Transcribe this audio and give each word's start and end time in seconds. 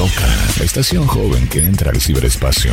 Roca, 0.00 0.26
la 0.58 0.64
estación 0.64 1.06
joven 1.06 1.46
que 1.46 1.58
entra 1.58 1.90
al 1.90 2.00
ciberespacio. 2.00 2.72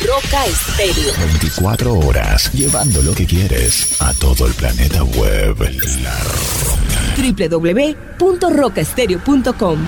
Roca 0.00 0.46
Estéreo. 0.46 1.12
24 1.18 1.92
horas, 1.92 2.50
llevando 2.54 3.02
lo 3.02 3.12
que 3.12 3.26
quieres 3.26 4.00
a 4.00 4.14
todo 4.14 4.46
el 4.46 4.54
planeta 4.54 5.04
web. 5.04 5.58
La 6.02 6.18
Roca. 6.22 7.16
www.rocaestereo.com 8.18 9.86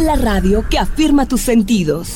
La 0.00 0.16
radio 0.16 0.68
que 0.68 0.80
afirma 0.80 1.28
tus 1.28 1.42
sentidos. 1.42 2.08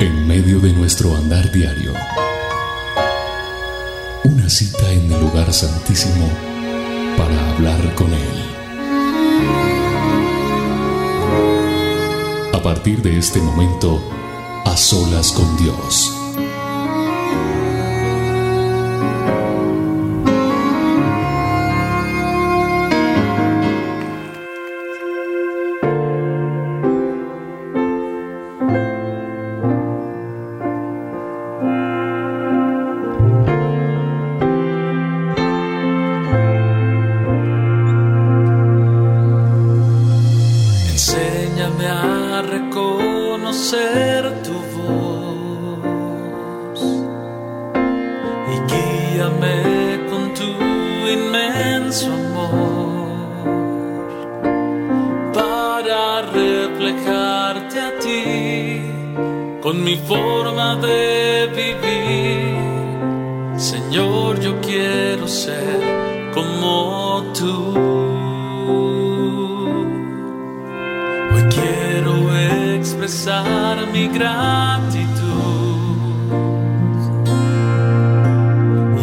En 0.00 0.28
medio 0.28 0.60
de 0.60 0.74
nuestro 0.74 1.16
andar 1.16 1.50
diario, 1.50 1.94
una 4.24 4.50
cita 4.50 4.92
en 4.92 5.10
el 5.10 5.18
lugar 5.18 5.50
santísimo 5.50 6.57
para 7.18 7.50
hablar 7.50 7.94
con 7.96 8.06
Él. 8.14 8.44
A 12.54 12.62
partir 12.62 13.02
de 13.02 13.18
este 13.18 13.40
momento, 13.40 14.00
a 14.64 14.76
solas 14.76 15.32
con 15.32 15.56
Dios. 15.56 16.17
Reconocer 43.70 44.42
tu 44.42 44.54
voz 44.76 45.60
y 48.52 48.56
guíame 48.70 49.60
con 50.08 50.22
tu 50.34 50.50
inmenso 51.06 52.06
amor 52.06 53.08
para 55.34 56.22
reflejarte 56.22 57.80
a 57.80 57.98
ti 57.98 58.82
con 59.60 59.84
mi 59.84 59.96
forma 59.96 60.76
de 60.76 61.48
vivir. 61.54 62.58
Señor, 63.58 64.40
yo 64.40 64.60
quiero 64.60 65.26
ser 65.26 65.77
mi 73.92 74.08
gratitud 74.08 75.76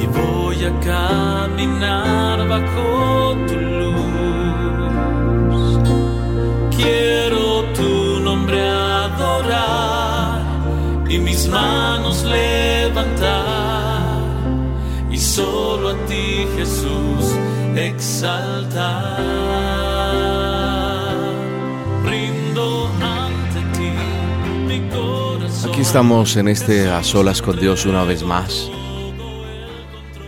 y 0.02 0.08
voy 0.08 0.58
a 0.66 0.72
caminar 0.80 2.48
bajo 2.48 3.36
tu 3.48 3.56
luz. 3.82 5.00
Quiero 6.76 7.66
tu 7.76 8.20
nombre 8.20 8.68
adorar 8.68 10.42
y 11.08 11.20
mis 11.20 11.48
manos 11.48 12.24
levantar 12.24 13.26
y 15.12 15.18
solo 15.20 15.90
a 15.90 15.96
ti 16.08 16.48
Jesús 16.58 17.26
exaltar. 17.76 19.20
Rindo 22.04 22.90
ante 23.02 23.15
estamos 25.86 26.36
en 26.36 26.48
este 26.48 26.90
A 26.90 27.04
Solas 27.04 27.44
con 27.44 27.60
Dios 27.60 27.86
una 27.86 28.04
vez 28.04 28.24
más 28.24 28.72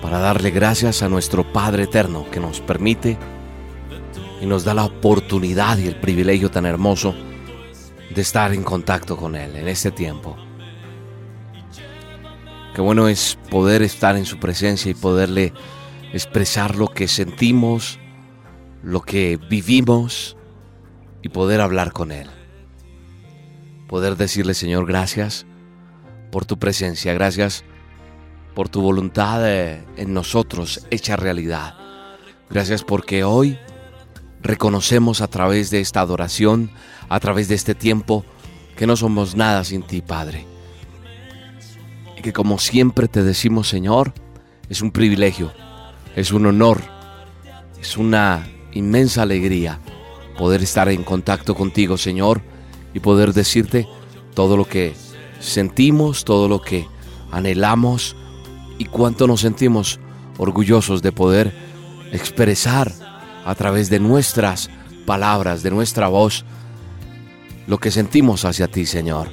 para 0.04 0.20
darle 0.20 0.52
gracias 0.52 1.02
a 1.02 1.10
nuestro 1.10 1.52
Padre 1.52 1.84
Eterno 1.84 2.30
que 2.30 2.40
nos 2.40 2.62
permite 2.62 3.18
y 4.40 4.46
nos 4.46 4.64
da 4.64 4.76
la 4.76 4.86
oportunidad 4.86 5.80
y 5.80 5.88
el 5.88 5.96
privilegio 5.96 6.52
tan 6.52 6.68
hermoso 6.68 7.16
de 8.14 8.22
estar 8.22 8.54
en 8.54 8.62
contacto 8.62 9.18
con 9.18 9.36
Él 9.36 9.56
en 9.56 9.68
este 9.68 9.90
tiempo. 9.90 10.38
Qué 12.76 12.82
bueno 12.82 13.08
es 13.08 13.40
poder 13.50 13.82
estar 13.82 14.16
en 14.16 14.26
su 14.26 14.38
presencia 14.38 14.92
y 14.92 14.94
poderle 14.94 15.54
expresar 16.14 16.76
lo 16.76 16.88
que 16.88 17.08
sentimos, 17.08 18.00
lo 18.84 19.02
que 19.02 19.40
vivimos 19.50 20.38
y 21.24 21.30
poder 21.30 21.62
hablar 21.62 21.94
con 21.94 22.12
Él. 22.12 22.37
Poder 23.88 24.18
decirle, 24.18 24.54
Señor, 24.54 24.86
gracias 24.86 25.46
por 26.32 26.46
tu 26.46 26.60
presencia, 26.60 27.14
gracias 27.14 27.64
por 28.54 28.70
tu 28.70 28.82
voluntad 28.82 29.48
eh, 29.50 29.84
en 29.96 30.14
nosotros 30.14 30.86
hecha 30.92 31.16
realidad. 31.16 31.76
Gracias 32.50 32.84
porque 32.84 33.24
hoy 33.24 33.58
reconocemos 34.42 35.22
a 35.22 35.28
través 35.28 35.70
de 35.70 35.80
esta 35.80 36.02
adoración, 36.02 36.72
a 37.08 37.20
través 37.20 37.48
de 37.48 37.56
este 37.56 37.76
tiempo, 37.76 38.26
que 38.76 38.88
no 38.88 38.96
somos 38.96 39.36
nada 39.36 39.64
sin 39.64 39.84
ti, 39.84 40.02
Padre. 40.02 40.46
Y 42.18 42.22
que 42.22 42.34
como 42.34 42.60
siempre 42.60 43.08
te 43.08 43.24
decimos, 43.24 43.68
Señor, 43.70 44.14
es 44.70 44.82
un 44.82 44.92
privilegio, 44.92 45.54
es 46.16 46.32
un 46.32 46.46
honor, 46.46 46.82
es 47.80 47.96
una 47.98 48.48
inmensa 48.74 49.22
alegría 49.22 49.80
poder 50.38 50.62
estar 50.62 50.90
en 50.90 51.04
contacto 51.04 51.56
contigo, 51.56 51.98
Señor, 51.98 52.42
y 52.98 53.00
poder 53.00 53.32
decirte 53.32 53.88
todo 54.34 54.58
lo 54.58 54.66
que 54.66 54.96
sentimos, 55.40 56.26
todo 56.26 56.48
lo 56.48 56.64
que 56.64 56.88
anhelamos 57.32 58.16
y 58.80 58.86
cuánto 58.86 59.28
nos 59.28 59.42
sentimos 59.42 60.00
orgullosos 60.40 61.04
de 61.04 61.12
poder 61.12 61.54
expresar 62.12 62.92
a 63.46 63.54
través 63.54 63.92
de 63.92 64.00
nuestras 64.00 64.72
palabras, 65.06 65.62
de 65.62 65.70
nuestra 65.70 66.08
voz, 66.08 66.44
lo 67.68 67.78
que 67.78 67.92
sentimos 67.92 68.46
hacia 68.46 68.68
ti, 68.68 68.88
Señor. 68.88 69.28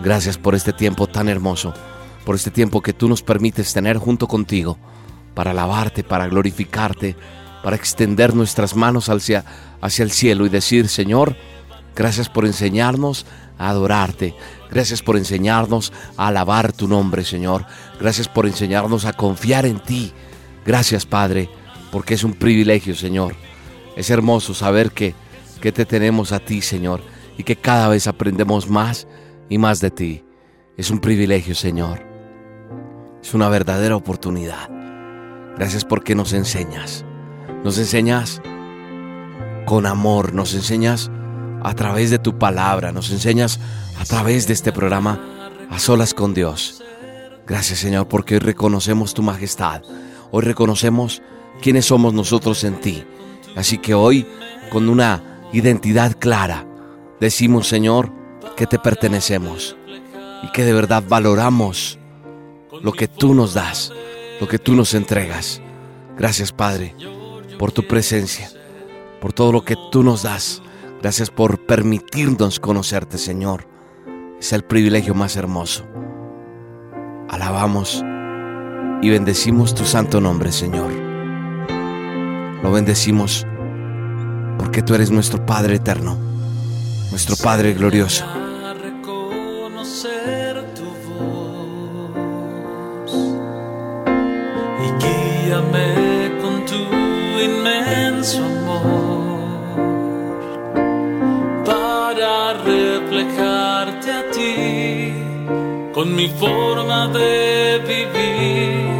Gracias 0.00 0.38
por 0.38 0.54
este 0.54 0.72
tiempo 0.72 1.08
tan 1.08 1.28
hermoso, 1.28 1.74
por 2.24 2.36
este 2.36 2.52
tiempo 2.52 2.80
que 2.80 2.92
tú 2.92 3.08
nos 3.08 3.22
permites 3.22 3.74
tener 3.74 3.96
junto 3.98 4.28
contigo 4.28 4.78
para 5.34 5.50
alabarte, 5.50 6.04
para 6.04 6.28
glorificarte, 6.28 7.16
para 7.64 7.74
extender 7.74 8.36
nuestras 8.36 8.76
manos 8.76 9.08
hacia, 9.08 9.44
hacia 9.80 10.04
el 10.04 10.12
cielo 10.12 10.46
y 10.46 10.48
decir, 10.48 10.86
Señor, 10.86 11.34
gracias 11.94 12.28
por 12.28 12.46
enseñarnos 12.46 13.26
a 13.58 13.70
adorarte. 13.70 14.34
Gracias 14.70 15.02
por 15.02 15.16
enseñarnos 15.16 15.92
a 16.16 16.28
alabar 16.28 16.72
tu 16.72 16.88
nombre, 16.88 17.24
Señor. 17.24 17.64
Gracias 18.00 18.28
por 18.28 18.46
enseñarnos 18.46 19.04
a 19.04 19.12
confiar 19.12 19.66
en 19.66 19.80
ti. 19.80 20.12
Gracias, 20.66 21.06
Padre, 21.06 21.48
porque 21.92 22.14
es 22.14 22.24
un 22.24 22.34
privilegio, 22.34 22.94
Señor. 22.94 23.36
Es 23.96 24.10
hermoso 24.10 24.54
saber 24.54 24.90
que, 24.90 25.14
que 25.60 25.72
te 25.72 25.84
tenemos 25.84 26.32
a 26.32 26.40
ti, 26.40 26.60
Señor, 26.62 27.02
y 27.38 27.44
que 27.44 27.56
cada 27.56 27.88
vez 27.88 28.06
aprendemos 28.06 28.68
más 28.68 29.06
y 29.48 29.58
más 29.58 29.80
de 29.80 29.90
ti. 29.90 30.24
Es 30.76 30.90
un 30.90 30.98
privilegio, 30.98 31.54
Señor. 31.54 32.02
Es 33.22 33.32
una 33.32 33.48
verdadera 33.48 33.94
oportunidad. 33.94 34.68
Gracias 35.56 35.84
porque 35.84 36.14
nos 36.16 36.32
enseñas. 36.32 37.04
Nos 37.62 37.78
enseñas 37.78 38.42
con 39.66 39.86
amor, 39.86 40.34
nos 40.34 40.54
enseñas 40.54 41.10
a 41.64 41.74
través 41.74 42.10
de 42.10 42.18
tu 42.18 42.38
palabra, 42.38 42.92
nos 42.92 43.10
enseñas 43.10 43.58
a 43.98 44.04
través 44.04 44.46
de 44.46 44.52
este 44.52 44.70
programa 44.70 45.18
a 45.70 45.78
solas 45.78 46.12
con 46.12 46.34
Dios. 46.34 46.82
Gracias 47.46 47.78
Señor 47.78 48.06
porque 48.06 48.34
hoy 48.34 48.40
reconocemos 48.40 49.14
tu 49.14 49.22
majestad, 49.22 49.82
hoy 50.30 50.42
reconocemos 50.44 51.22
quiénes 51.62 51.86
somos 51.86 52.12
nosotros 52.12 52.62
en 52.64 52.80
ti. 52.80 53.04
Así 53.56 53.78
que 53.78 53.94
hoy, 53.94 54.26
con 54.70 54.90
una 54.90 55.48
identidad 55.52 56.16
clara, 56.18 56.66
decimos 57.18 57.66
Señor 57.66 58.12
que 58.56 58.66
te 58.66 58.78
pertenecemos 58.78 59.74
y 60.42 60.52
que 60.52 60.64
de 60.64 60.74
verdad 60.74 61.02
valoramos 61.08 61.98
lo 62.82 62.92
que 62.92 63.08
tú 63.08 63.34
nos 63.34 63.54
das, 63.54 63.90
lo 64.38 64.46
que 64.48 64.58
tú 64.58 64.74
nos 64.74 64.92
entregas. 64.92 65.62
Gracias 66.18 66.52
Padre 66.52 66.94
por 67.58 67.72
tu 67.72 67.86
presencia, 67.86 68.50
por 69.18 69.32
todo 69.32 69.50
lo 69.50 69.64
que 69.64 69.76
tú 69.90 70.02
nos 70.02 70.24
das. 70.24 70.60
Gracias 71.04 71.28
por 71.28 71.66
permitirnos 71.66 72.58
conocerte, 72.58 73.18
Señor. 73.18 73.68
Es 74.40 74.54
el 74.54 74.64
privilegio 74.64 75.14
más 75.14 75.36
hermoso. 75.36 75.84
Alabamos 77.28 78.02
y 79.02 79.10
bendecimos 79.10 79.74
tu 79.74 79.84
santo 79.84 80.18
nombre, 80.18 80.50
Señor. 80.50 80.90
Lo 82.62 82.72
bendecimos 82.72 83.46
porque 84.58 84.80
tú 84.80 84.94
eres 84.94 85.10
nuestro 85.10 85.44
Padre 85.44 85.74
eterno, 85.74 86.16
nuestro 87.10 87.36
Padre 87.36 87.74
glorioso. 87.74 88.24
Guíame 94.98 96.32
con 96.40 96.64
tu 96.64 96.74
inmenso 97.42 98.42
amor 98.42 98.63
reflejarte 103.24 104.10
a 104.10 104.30
ti 104.30 105.12
con 105.92 106.14
mi 106.14 106.28
forma 106.28 107.08
de 107.08 107.80
vivir. 107.86 108.94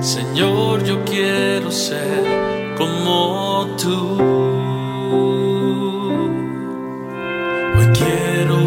Señor, 0.00 0.82
yo 0.84 1.02
quiero 1.04 1.70
ser 1.70 2.74
como 2.76 3.66
tú. 3.82 4.18
Hoy 7.76 7.86
quiero 7.98 8.58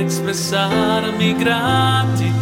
expresar 0.00 1.12
mi 1.18 1.32
gratitud 1.34 2.38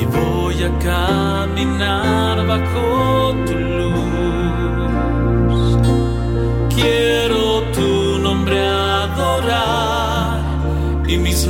y 0.00 0.04
voy 0.06 0.64
a 0.64 0.70
caminar 0.78 2.46
bajo 2.46 3.17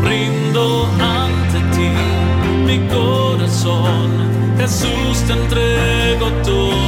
Rindo 0.04 0.66
ante 1.18 1.58
ti 1.74 1.90
mi 2.66 2.78
corazón, 2.88 4.08
Jesús 4.58 5.16
te 5.26 5.32
entrego 5.32 6.26
todo. 6.44 6.87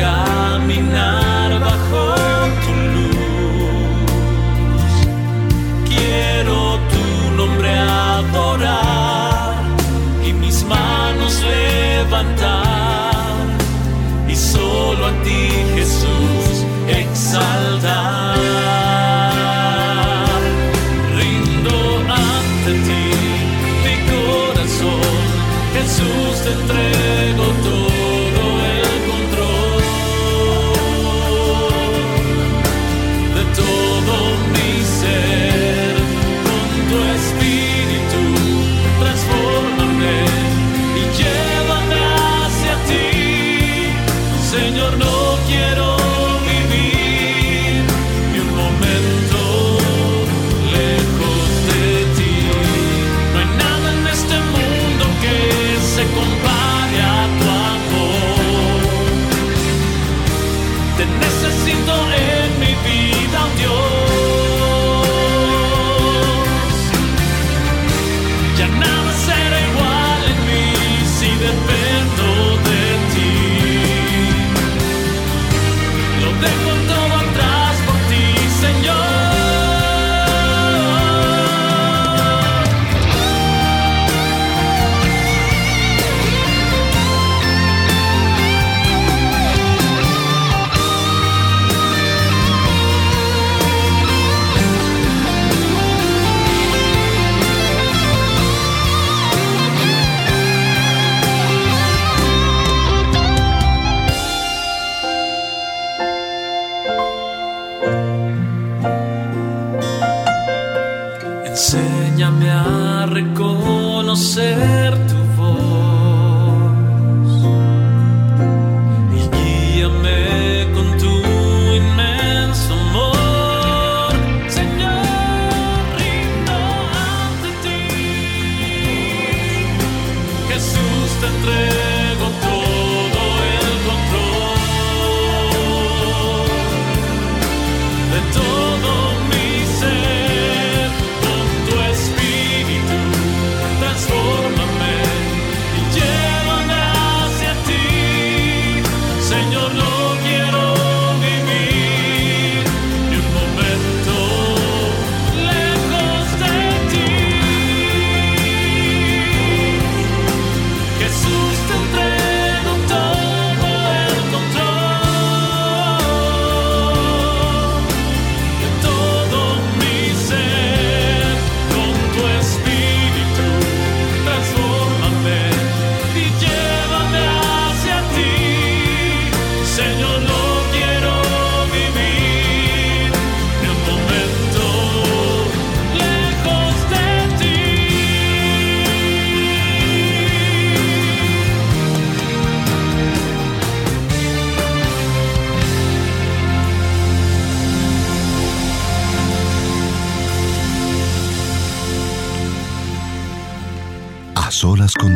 sky. 0.00 0.29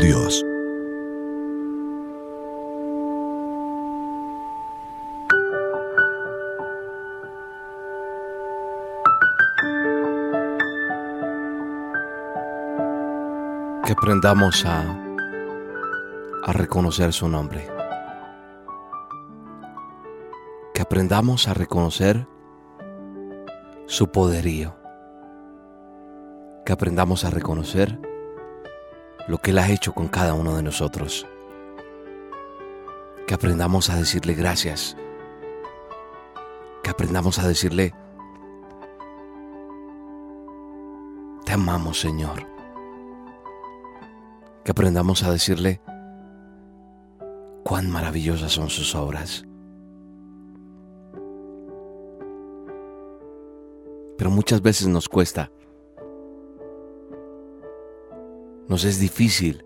Dios. 0.05 0.45
Que 13.87 13.93
aprendamos 13.93 14.67
a, 14.67 14.83
a 16.43 16.53
reconocer 16.53 17.15
su 17.15 17.27
nombre. 17.31 17.67
Que 20.75 20.83
aprendamos 20.83 21.49
a 21.49 21.55
reconocer 21.55 22.27
su 23.87 24.09
poderío. 24.09 24.77
Que 26.67 26.75
aprendamos 26.75 27.25
a 27.25 27.31
reconocer 27.31 28.14
lo 29.27 29.39
que 29.39 29.51
Él 29.51 29.59
ha 29.59 29.71
hecho 29.71 29.93
con 29.93 30.09
cada 30.09 30.35
uno 30.35 30.57
de 30.57 30.63
nosotros. 30.63 31.27
Que 33.27 33.35
aprendamos 33.35 33.91
a 33.91 33.97
decirle 33.97 34.35
gracias. 34.35 34.97
Que 36.83 36.91
aprendamos 36.91 37.39
a 37.39 37.49
decirle, 37.49 37.95
te 41.45 41.53
amamos 41.53 42.01
Señor. 42.01 42.47
Que 44.63 44.73
aprendamos 44.73 45.23
a 45.23 45.31
decirle 45.31 45.81
cuán 47.65 47.91
maravillosas 47.91 48.53
son 48.53 48.69
sus 48.69 48.95
obras. 48.95 49.45
Pero 54.17 54.31
muchas 54.31 54.63
veces 54.63 54.87
nos 54.87 55.09
cuesta. 55.09 55.51
Nos 58.69 58.85
es 58.85 58.99
difícil 58.99 59.65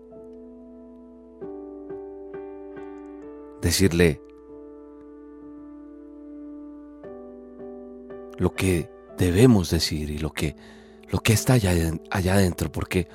decirle 3.61 4.21
lo 8.37 8.53
que 8.53 8.89
debemos 9.17 9.69
decir 9.69 10.09
y 10.09 10.17
lo 10.17 10.31
que, 10.31 10.55
lo 11.09 11.19
que 11.19 11.33
está 11.33 11.53
allá, 11.53 11.71
allá 12.09 12.33
adentro, 12.33 12.71
porque 12.71 13.07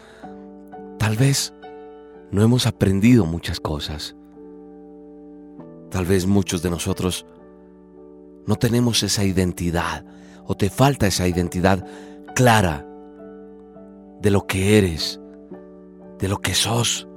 tal 0.98 1.16
vez 1.16 1.52
no 2.30 2.42
hemos 2.42 2.66
aprendido 2.66 3.24
muchas 3.24 3.60
cosas. 3.60 4.16
Tal 5.90 6.04
vez 6.04 6.26
muchos 6.26 6.62
de 6.62 6.70
nosotros 6.70 7.26
no 8.46 8.56
tenemos 8.56 9.02
esa 9.02 9.24
identidad 9.24 10.04
o 10.46 10.56
te 10.56 10.68
falta 10.68 11.06
esa 11.06 11.26
identidad 11.26 11.86
clara 12.34 12.86
de 14.20 14.30
lo 14.30 14.46
que 14.46 14.78
eres, 14.78 15.20
de 16.18 16.28
lo 16.28 16.38
que 16.38 16.54
sos 16.54 17.08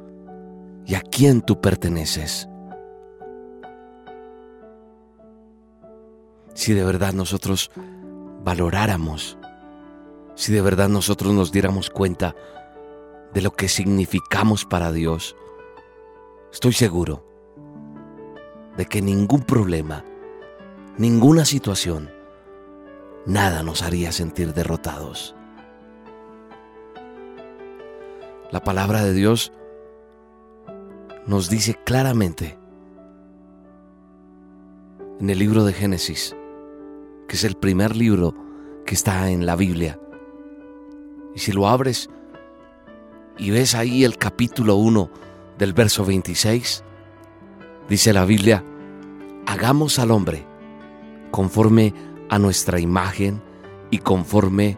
y 0.86 0.96
a 0.96 1.02
quién 1.02 1.42
tú 1.42 1.60
perteneces. 1.62 2.48
Si 6.54 6.74
de 6.74 6.84
verdad 6.84 7.14
nosotros 7.14 7.72
valoráramos, 8.44 9.38
si 10.36 10.54
de 10.54 10.62
verdad 10.62 10.90
nosotros 10.90 11.34
nos 11.34 11.52
diéramos 11.52 11.90
cuenta 11.90 12.36
de 13.34 13.42
lo 13.42 13.52
que 13.52 13.68
significamos 13.68 14.66
para 14.66 14.92
Dios, 14.92 15.36
estoy 16.52 16.74
seguro 16.74 17.26
de 18.78 18.86
que 18.86 19.02
ningún 19.02 19.42
problema, 19.42 20.06
ninguna 20.98 21.46
situación, 21.46 22.12
nada 23.26 23.64
nos 23.64 23.82
haría 23.84 24.12
sentir 24.12 24.54
derrotados. 24.54 25.37
La 28.50 28.62
palabra 28.64 29.04
de 29.04 29.12
Dios 29.12 29.52
nos 31.26 31.50
dice 31.50 31.78
claramente 31.84 32.58
en 35.20 35.30
el 35.30 35.38
libro 35.38 35.66
de 35.66 35.74
Génesis, 35.74 36.34
que 37.28 37.36
es 37.36 37.44
el 37.44 37.56
primer 37.56 37.98
libro 37.98 38.34
que 38.86 38.96
está 38.96 39.30
en 39.32 39.46
la 39.46 39.58
Biblia. 39.58 40.00
Y 41.36 41.40
si 41.40 41.52
lo 41.52 41.68
abres 41.68 42.10
y 43.38 43.52
ves 43.52 43.76
ahí 43.76 44.06
el 44.06 44.18
capítulo 44.18 44.76
1 44.76 45.10
del 45.58 45.74
verso 45.74 46.06
26, 46.06 46.86
dice 47.90 48.14
la 48.14 48.24
Biblia, 48.24 48.64
hagamos 49.46 50.00
al 50.00 50.10
hombre 50.10 50.46
conforme 51.32 51.94
a 52.30 52.40
nuestra 52.40 52.80
imagen 52.80 53.42
y 53.92 53.98
conforme 53.98 54.78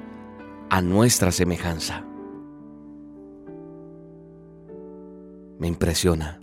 a 0.71 0.81
nuestra 0.81 1.31
semejanza. 1.31 2.08
Me 5.59 5.67
impresiona. 5.67 6.39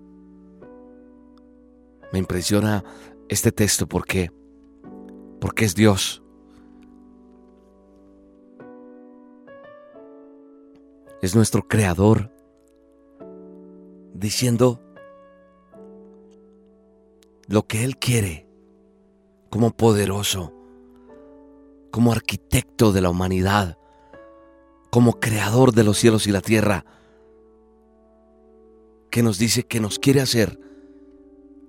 Me 2.13 2.19
impresiona 2.21 2.85
este 3.29 3.51
texto 3.51 3.89
porque 3.89 4.31
porque 5.41 5.65
es 5.65 5.75
Dios. 5.75 6.23
Es 11.21 11.35
nuestro 11.35 11.67
creador 11.67 12.31
diciendo 14.15 14.81
lo 17.49 17.67
que 17.67 17.85
él 17.85 17.99
quiere 17.99 18.47
como 19.51 19.71
poderoso 19.71 20.53
como 21.97 22.13
arquitecto 22.13 22.93
de 22.93 23.01
la 23.01 23.09
humanidad, 23.09 23.79
como 24.91 25.19
creador 25.19 25.73
de 25.73 25.83
los 25.83 25.97
cielos 25.97 26.27
y 26.27 26.31
la 26.31 26.43
tierra, 26.43 26.85
que 29.17 29.23
nos 29.23 29.39
dice 29.39 29.63
que 29.63 29.81
nos 29.81 29.99
quiere 29.99 30.21
hacer 30.21 30.61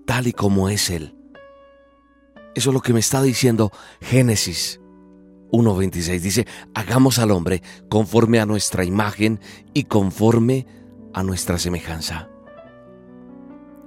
tal 0.06 0.28
y 0.28 0.34
como 0.34 0.68
es 0.68 0.90
Él. 0.90 1.16
Eso 2.56 2.72
es 2.72 2.74
lo 2.74 2.82
que 2.82 2.92
me 2.92 3.00
está 3.00 3.22
diciendo 3.22 3.72
Génesis 4.02 4.82
1.26. 5.54 6.20
Dice, 6.20 6.46
hagamos 6.74 7.20
al 7.20 7.32
hombre 7.32 7.64
conforme 7.88 8.42
a 8.42 8.46
nuestra 8.46 8.84
imagen 8.84 9.40
y 9.74 9.86
conforme 9.86 10.68
a 11.14 11.24
nuestra 11.24 11.58
semejanza. 11.58 12.28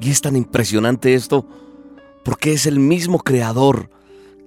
Y 0.01 0.09
es 0.09 0.23
tan 0.23 0.37
impresionante 0.37 1.13
esto 1.13 1.47
porque 2.25 2.55
es 2.55 2.65
el 2.65 2.79
mismo 2.79 3.19
creador 3.19 3.91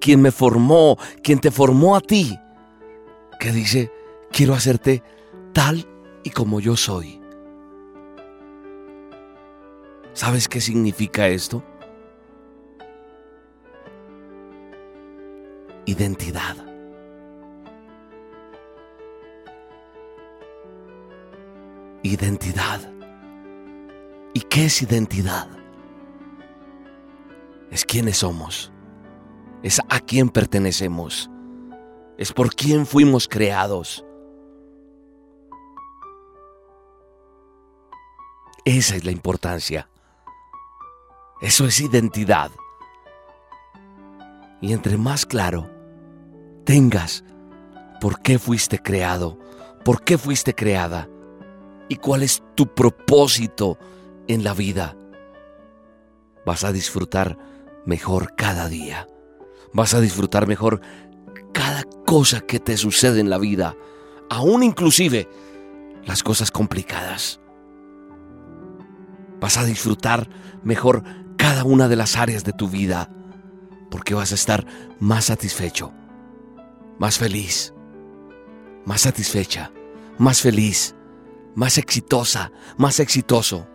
quien 0.02 0.24
me 0.24 0.32
formó, 0.32 0.98
quien 1.22 1.38
te 1.38 1.52
formó 1.52 1.96
a 1.96 2.02
ti, 2.02 2.36
que 3.40 3.52
dice, 3.52 3.92
quiero 4.32 4.56
hacerte 4.56 5.04
tal 5.54 5.88
y 6.24 6.32
como 6.32 6.60
yo 6.60 6.76
soy. 6.76 7.23
¿Sabes 10.14 10.48
qué 10.48 10.62
significa 10.62 11.28
esto? 11.28 11.64
Identidad. 15.86 16.56
Identidad. 22.04 22.82
¿Y 24.34 24.42
qué 24.42 24.66
es 24.66 24.82
identidad? 24.82 25.48
Es 27.72 27.86
quiénes 27.86 28.18
somos 28.18 28.74
es 29.64 29.80
a 29.88 30.02
quién 30.02 30.30
pertenecemos, 30.30 31.30
es 32.18 32.34
por 32.34 32.54
quién 32.54 32.86
fuimos 32.86 33.28
creados. 33.30 34.06
Esa 38.66 38.98
es 38.98 39.06
la 39.06 39.12
importancia. 39.12 39.90
Eso 41.44 41.68
es 41.68 41.80
identidad. 41.80 42.50
Y 44.62 44.74
entre 44.74 44.98
más 44.98 45.28
claro 45.28 45.70
tengas 46.66 47.24
por 48.02 48.22
qué 48.22 48.40
fuiste 48.40 48.80
creado, 48.80 49.38
por 49.86 50.04
qué 50.04 50.18
fuiste 50.18 50.56
creada 50.56 51.08
y 51.88 51.98
cuál 51.98 52.24
es 52.24 52.42
tu 52.56 52.74
propósito 52.74 53.78
en 54.28 54.44
la 54.44 54.56
vida, 54.56 54.98
vas 56.44 56.64
a 56.64 56.72
disfrutar 56.72 57.38
mejor 57.86 58.34
cada 58.36 58.68
día 58.68 59.08
vas 59.74 59.94
a 59.94 60.00
disfrutar 60.00 60.48
mejor 60.48 60.82
cada 61.52 61.84
cosa 62.06 62.42
que 62.42 62.60
te 62.60 62.78
sucede 62.78 63.20
en 63.20 63.30
la 63.30 63.40
vida, 63.40 63.76
aún 64.30 64.64
inclusive 64.64 65.28
las 66.06 66.24
cosas 66.24 66.52
complicadas. 66.52 67.40
Vas 69.40 69.58
a 69.58 69.66
disfrutar 69.66 70.30
mejor 70.64 71.04
cada 71.44 71.66
una 71.66 71.90
de 71.90 71.98
las 71.98 72.16
áreas 72.16 72.46
de 72.46 72.54
tu 72.54 72.70
vida, 72.70 73.10
porque 73.92 74.14
vas 74.14 74.32
a 74.32 74.36
estar 74.36 74.66
más 75.02 75.26
satisfecho, 75.26 75.92
más 77.00 77.18
feliz, 77.18 77.74
más 78.86 79.02
satisfecha, 79.02 79.70
más 80.18 80.42
feliz, 80.42 80.96
más 81.54 81.78
exitosa, 81.78 82.50
más 82.78 83.02
exitoso. 83.02 83.68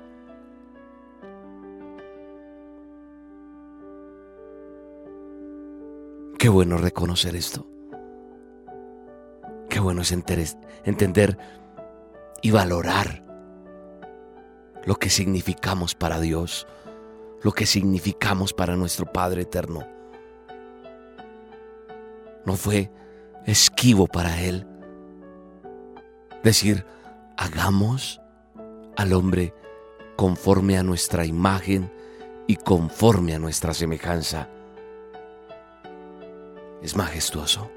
Qué 6.38 6.48
bueno 6.48 6.78
reconocer 6.78 7.36
esto. 7.36 7.66
Qué 9.68 9.78
bueno 9.78 10.00
es 10.00 10.10
entender 10.12 11.36
y 12.40 12.50
valorar 12.50 13.28
lo 14.86 14.96
que 14.96 15.10
significamos 15.10 15.94
para 15.94 16.18
Dios, 16.18 16.66
lo 17.42 17.52
que 17.52 17.66
significamos 17.66 18.52
para 18.52 18.76
nuestro 18.76 19.06
Padre 19.12 19.42
eterno. 19.42 19.86
No 22.44 22.56
fue 22.56 22.90
esquivo 23.46 24.06
para 24.06 24.42
Él 24.42 24.66
decir, 26.42 26.84
hagamos 27.36 28.20
al 28.96 29.12
hombre 29.12 29.54
conforme 30.16 30.78
a 30.78 30.82
nuestra 30.82 31.24
imagen 31.24 31.92
y 32.46 32.56
conforme 32.56 33.34
a 33.34 33.38
nuestra 33.38 33.74
semejanza. 33.74 34.48
Es 36.82 36.96
majestuoso. 36.96 37.70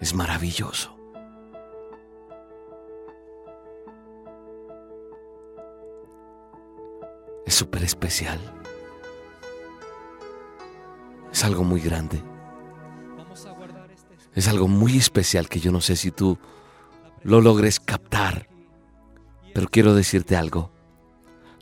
Es 0.00 0.14
maravilloso. 0.14 1.01
Es 7.46 7.54
súper 7.54 7.82
especial. 7.82 8.40
Es 11.32 11.44
algo 11.44 11.64
muy 11.64 11.80
grande. 11.80 12.22
Es 14.34 14.48
algo 14.48 14.68
muy 14.68 14.96
especial 14.96 15.48
que 15.48 15.60
yo 15.60 15.72
no 15.72 15.80
sé 15.80 15.96
si 15.96 16.10
tú 16.10 16.38
lo 17.22 17.40
logres 17.40 17.80
captar. 17.80 18.48
Pero 19.54 19.68
quiero 19.68 19.94
decirte 19.94 20.36
algo. 20.36 20.70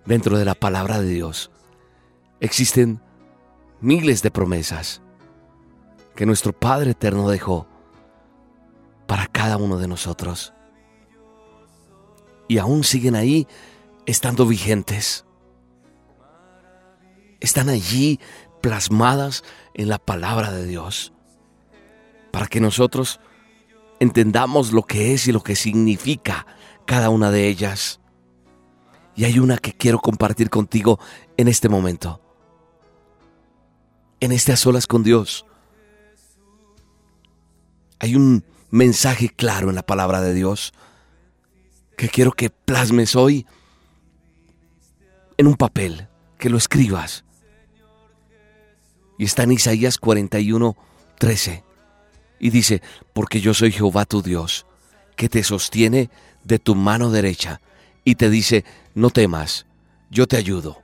Dentro 0.07 0.39
de 0.39 0.45
la 0.45 0.55
palabra 0.55 1.01
de 1.01 1.09
Dios 1.09 1.51
existen 2.41 3.01
miles 3.81 4.23
de 4.23 4.31
promesas 4.31 5.03
que 6.15 6.27
nuestro 6.27 6.53
Padre 6.53 6.93
Eterno 6.93 7.29
dejó 7.29 7.67
para 9.07 9.27
cada 9.27 9.57
uno 9.57 9.79
de 9.79 9.89
nosotros. 9.89 10.53
Y 12.49 12.59
aún 12.59 12.85
siguen 12.85 13.15
ahí 13.15 13.47
estando 14.07 14.47
vigentes. 14.47 15.25
Están 17.41 17.69
allí 17.69 18.21
plasmadas 18.61 19.45
en 19.75 19.89
la 19.89 19.99
palabra 19.99 20.53
de 20.53 20.67
Dios. 20.67 21.13
Para 22.31 22.47
que 22.47 22.61
nosotros 22.61 23.21
entendamos 23.99 24.73
lo 24.73 24.83
que 24.83 25.15
es 25.15 25.29
y 25.29 25.33
lo 25.33 25.43
que 25.43 25.57
significa 25.57 26.47
cada 26.87 27.11
una 27.11 27.31
de 27.31 27.49
ellas. 27.49 28.01
Y 29.15 29.25
hay 29.25 29.39
una 29.39 29.59
que 29.59 29.73
quiero 29.73 29.99
compartir 29.99 30.51
contigo 30.51 30.99
en 31.37 31.49
este 31.49 31.69
momento. 31.69 32.21
En 34.21 34.33
este 34.33 34.53
a 34.53 34.57
solas 34.57 34.87
con 34.87 35.03
Dios. 35.03 35.47
Hay 37.99 38.17
un 38.17 38.45
mensaje 38.71 39.29
claro 39.29 39.69
en 39.69 39.75
la 39.75 39.83
palabra 39.83 40.21
de 40.21 40.33
Dios 40.33 40.73
que 41.97 42.09
quiero 42.09 42.33
que 42.33 42.49
plasmes 42.49 43.15
hoy 43.15 43.47
en 45.37 45.47
un 45.47 45.55
papel, 45.55 46.09
que 46.39 46.49
lo 46.49 46.57
escribas. 46.57 47.25
Y 49.21 49.25
está 49.25 49.43
en 49.43 49.51
Isaías 49.51 49.99
41, 49.99 50.79
13 51.19 51.63
y 52.39 52.49
dice, 52.49 52.81
porque 53.13 53.43
yo 53.43 53.53
soy 53.53 53.71
Jehová 53.71 54.07
tu 54.07 54.23
Dios, 54.23 54.65
que 55.15 55.29
te 55.29 55.45
sostiene 55.45 56.09
de 56.43 56.59
tu 56.59 56.75
mano 56.75 57.11
derecha 57.11 57.61
y 58.03 58.15
te 58.15 58.31
dice, 58.31 58.65
no 58.95 59.11
temas, 59.11 59.67
yo 60.09 60.27
te 60.27 60.39
ayudo. 60.39 60.81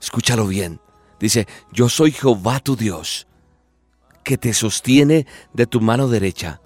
Escúchalo 0.00 0.46
bien, 0.46 0.80
dice, 1.20 1.46
yo 1.72 1.90
soy 1.90 2.10
Jehová 2.10 2.60
tu 2.60 2.74
Dios, 2.74 3.26
que 4.24 4.38
te 4.38 4.54
sostiene 4.54 5.26
de 5.52 5.66
tu 5.66 5.82
mano 5.82 6.08
derecha 6.08 6.62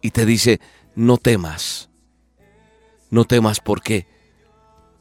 y 0.00 0.12
te 0.12 0.26
dice, 0.26 0.60
no 0.94 1.18
temas, 1.18 1.90
no 3.10 3.24
temas, 3.24 3.58
¿por 3.58 3.82
qué? 3.82 4.06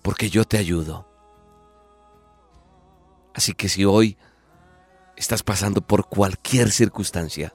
Porque 0.01 0.31
yo 0.31 0.43
te 0.43 0.57
ayudo. 0.57 1.12
Así 3.33 3.53
que 3.53 3.69
si 3.69 3.85
hoy 3.85 4.17
estás 5.15 5.43
pasando 5.43 5.81
por 5.81 6.07
cualquier 6.07 6.71
circunstancia. 6.71 7.53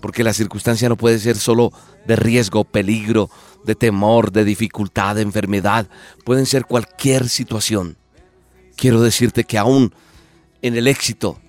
Porque 0.00 0.24
la 0.24 0.34
circunstancia 0.34 0.88
no 0.88 0.96
puede 0.96 1.18
ser 1.18 1.36
solo 1.36 1.72
de 2.06 2.16
riesgo, 2.16 2.64
peligro, 2.64 3.30
de 3.64 3.74
temor, 3.74 4.32
de 4.32 4.44
dificultad, 4.44 5.16
de 5.16 5.22
enfermedad. 5.22 5.88
Pueden 6.24 6.46
ser 6.46 6.66
cualquier 6.66 7.28
situación. 7.28 7.96
Quiero 8.76 9.00
decirte 9.00 9.44
que 9.44 9.58
aún 9.58 9.94
en 10.62 10.76
el 10.76 10.88
éxito, 10.88 11.40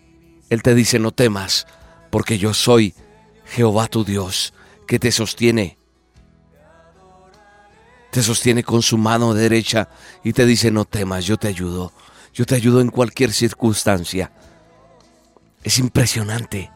Él 0.49 0.61
te 0.61 0.75
dice 0.75 0.99
no 0.99 1.11
temas, 1.11 1.67
porque 2.11 2.37
yo 2.37 2.53
soy 2.53 2.93
Jehová 3.45 3.87
tu 3.87 4.05
Dios, 4.05 4.53
que 4.87 4.99
te 4.99 5.11
sostiene. 5.11 5.77
Te 8.11 8.23
sostiene 8.23 8.63
con 8.63 8.81
su 8.81 8.97
mano 8.97 9.33
derecha 9.33 9.89
y 10.23 10.31
te 10.31 10.45
dice 10.45 10.71
no 10.71 10.85
temas, 10.85 11.25
yo 11.25 11.35
te 11.35 11.49
ayudo. 11.49 11.91
Yo 12.35 12.45
te 12.45 12.55
ayudo 12.55 12.81
en 12.81 12.89
cualquier 12.89 13.31
circunstancia. 13.31 14.29
Es 15.63 15.79
impresionante 15.79 16.69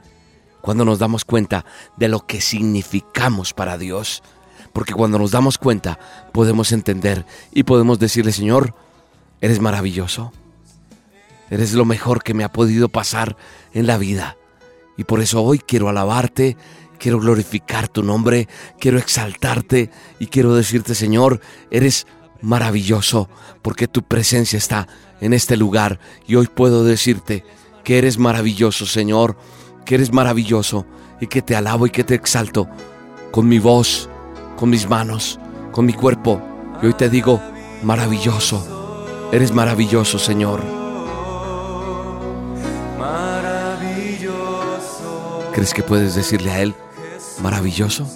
cuando 0.61 0.85
nos 0.85 0.99
damos 0.99 1.25
cuenta 1.25 1.65
de 1.97 2.07
lo 2.07 2.25
que 2.25 2.39
significamos 2.39 3.53
para 3.53 3.77
Dios. 3.77 4.23
Porque 4.71 4.93
cuando 4.93 5.19
nos 5.19 5.31
damos 5.31 5.57
cuenta 5.57 5.99
podemos 6.31 6.71
entender 6.71 7.25
y 7.51 7.63
podemos 7.63 7.99
decirle, 7.99 8.31
Señor, 8.31 8.73
eres 9.41 9.59
maravilloso. 9.59 10.31
Eres 11.49 11.73
lo 11.73 11.83
mejor 11.83 12.23
que 12.23 12.33
me 12.33 12.45
ha 12.45 12.53
podido 12.53 12.87
pasar 12.87 13.35
en 13.73 13.85
la 13.85 13.97
vida. 13.97 14.37
Y 14.95 15.03
por 15.03 15.19
eso 15.19 15.43
hoy 15.43 15.59
quiero 15.59 15.89
alabarte, 15.89 16.55
quiero 16.99 17.19
glorificar 17.19 17.89
tu 17.89 18.01
nombre, 18.01 18.47
quiero 18.79 18.97
exaltarte 18.97 19.89
y 20.19 20.27
quiero 20.27 20.55
decirte, 20.55 20.95
Señor, 20.95 21.41
eres 21.69 22.07
maravilloso 22.41 23.29
porque 23.61 23.87
tu 23.87 24.03
presencia 24.03 24.57
está 24.57 24.87
en 25.21 25.33
este 25.33 25.57
lugar 25.57 25.99
y 26.27 26.35
hoy 26.35 26.47
puedo 26.47 26.83
decirte, 26.83 27.43
que 27.83 27.97
eres 27.97 28.17
maravilloso, 28.17 28.85
Señor, 28.85 29.37
que 29.85 29.95
eres 29.95 30.13
maravilloso 30.13 30.85
y 31.19 31.27
que 31.27 31.41
te 31.41 31.55
alabo 31.55 31.87
y 31.87 31.89
que 31.89 32.03
te 32.03 32.15
exalto 32.15 32.69
con 33.31 33.47
mi 33.47 33.59
voz, 33.59 34.09
con 34.57 34.69
mis 34.69 34.87
manos, 34.87 35.39
con 35.71 35.85
mi 35.85 35.93
cuerpo. 35.93 36.41
Y 36.81 36.85
hoy 36.85 36.93
te 36.93 37.09
digo, 37.09 37.41
maravilloso, 37.83 38.99
eres 39.31 39.51
maravilloso, 39.53 40.19
Señor. 40.19 40.61
¿Crees 45.53 45.73
que 45.73 45.83
puedes 45.83 46.15
decirle 46.15 46.51
a 46.51 46.61
Él, 46.61 46.75
maravilloso? 47.41 48.07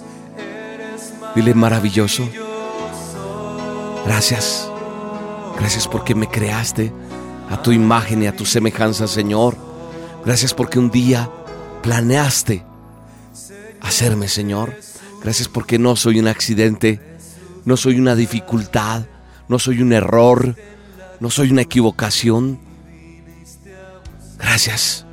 Dile, 1.34 1.52
maravilloso. 1.52 2.28
Gracias. 4.04 4.70
Gracias 5.58 5.88
porque 5.88 6.14
me 6.14 6.28
creaste 6.28 6.92
a 7.50 7.62
tu 7.62 7.72
imagen 7.72 8.22
y 8.22 8.26
a 8.26 8.36
tu 8.36 8.44
semejanza, 8.44 9.06
Señor. 9.06 9.56
Gracias 10.24 10.54
porque 10.54 10.78
un 10.78 10.90
día 10.90 11.30
planeaste 11.82 12.64
hacerme, 13.80 14.28
Señor. 14.28 14.74
Gracias 15.22 15.48
porque 15.48 15.78
no 15.78 15.96
soy 15.96 16.18
un 16.18 16.28
accidente, 16.28 17.00
no 17.64 17.76
soy 17.76 17.98
una 17.98 18.14
dificultad, 18.14 19.06
no 19.48 19.58
soy 19.58 19.80
un 19.80 19.92
error, 19.92 20.56
no 21.20 21.30
soy 21.30 21.50
una 21.50 21.62
equivocación. 21.62 22.58
Gracias. 24.38 25.06